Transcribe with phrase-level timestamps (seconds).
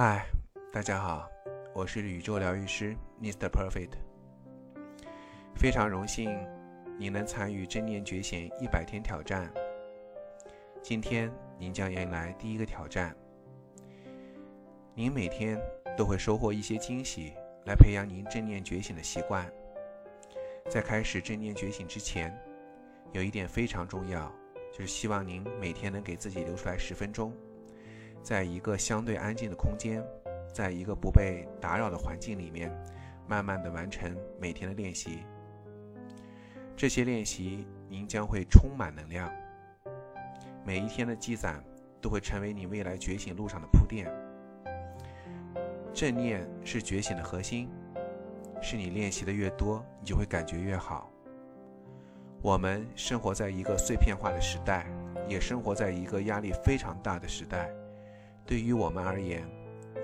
[0.00, 0.24] 嗨，
[0.72, 1.28] 大家好，
[1.74, 3.48] 我是宇宙疗愈师 Mr.
[3.48, 3.94] Perfect。
[5.56, 6.38] 非常荣幸
[6.96, 9.52] 您能参与正念觉醒一百天挑战。
[10.80, 13.12] 今天您将迎来第一个挑战。
[14.94, 15.60] 您每天
[15.96, 17.32] 都会收获一些惊喜，
[17.66, 19.52] 来培养您正念觉醒的习惯。
[20.70, 22.32] 在开始正念觉醒之前，
[23.10, 24.32] 有一点非常重要，
[24.72, 27.32] 就是希望您每天能给自己留出来十分钟。
[28.28, 30.04] 在一个相对安静的空间，
[30.52, 32.70] 在一个不被打扰的环境里面，
[33.26, 35.20] 慢慢的完成每天的练习。
[36.76, 39.32] 这些练习，您将会充满能量。
[40.62, 41.64] 每一天的积攒，
[42.02, 44.12] 都会成为你未来觉醒路上的铺垫。
[45.94, 47.70] 正念是觉醒的核心，
[48.60, 51.10] 是你练习的越多，你就会感觉越好。
[52.42, 54.86] 我们生活在一个碎片化的时代，
[55.26, 57.70] 也生活在一个压力非常大的时代。
[58.48, 59.46] 对于我们而言，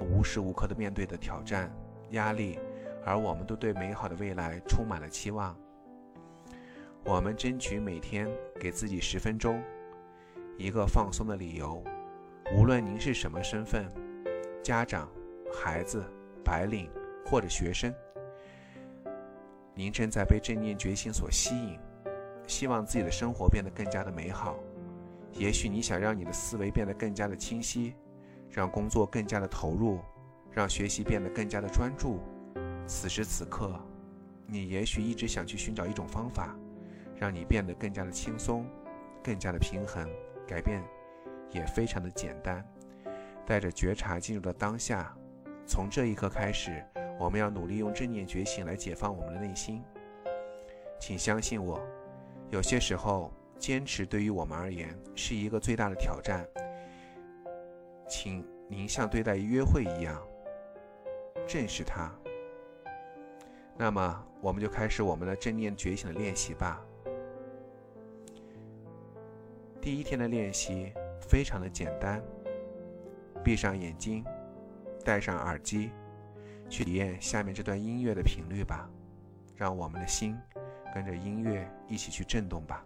[0.00, 1.68] 无时无刻的面对的挑战、
[2.10, 2.56] 压力，
[3.04, 5.58] 而我们都对美好的未来充满了期望。
[7.04, 8.28] 我们争取每天
[8.60, 9.60] 给自己十分钟，
[10.56, 11.82] 一个放松的理由。
[12.54, 13.90] 无论您是什么身份，
[14.62, 15.10] 家长、
[15.52, 16.04] 孩子、
[16.44, 16.88] 白领
[17.26, 17.92] 或者学生，
[19.74, 21.76] 您正在被正念觉醒所吸引，
[22.46, 24.56] 希望自己的生活变得更加的美好。
[25.32, 27.96] 也许你想让你的思维变得更加的清晰。
[28.50, 30.00] 让工作更加的投入，
[30.50, 32.20] 让学习变得更加的专注。
[32.86, 33.78] 此时此刻，
[34.46, 36.56] 你也许一直想去寻找一种方法，
[37.16, 38.66] 让你变得更加的轻松，
[39.22, 40.08] 更加的平衡。
[40.46, 40.82] 改变
[41.50, 42.66] 也非常的简单，
[43.46, 45.14] 带着觉察进入到当下。
[45.66, 46.82] 从这一刻开始，
[47.20, 49.82] 我们要努力用正念觉醒来解放我们的内心。
[50.98, 51.78] 请相信我，
[52.50, 56.46] 有些时候坚持对于我们而言是一个最大的挑战。
[58.08, 60.20] 请您像对待约会一样
[61.46, 62.10] 正视它。
[63.76, 66.82] 那么，我们就开始我们的正念觉醒的练习吧。
[69.80, 72.22] 第一天的练习非常的简单，
[73.44, 74.24] 闭上眼睛，
[75.04, 75.90] 戴上耳机，
[76.68, 78.90] 去体验下面这段音乐的频率吧。
[79.54, 80.36] 让我们的心
[80.94, 82.84] 跟着音乐一起去震动吧。